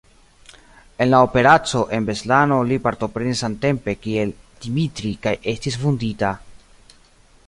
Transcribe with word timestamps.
En 0.97 1.11
la 1.11 1.17
operaco 1.25 1.81
en 1.97 2.07
Beslano 2.09 2.57
li 2.71 2.79
partoprenis 2.87 3.43
samtempe 3.45 3.95
kiel 4.07 4.33
Dmitrij 4.65 5.13
kaj 5.27 5.35
estis 5.55 5.79
vundita. 5.85 6.33